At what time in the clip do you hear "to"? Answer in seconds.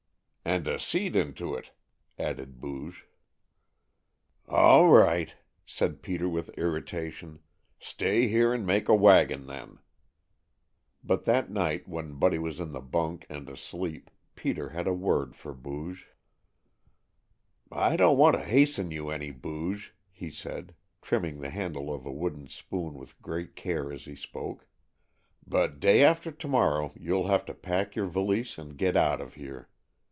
18.35-18.43, 26.31-26.47, 27.45-27.53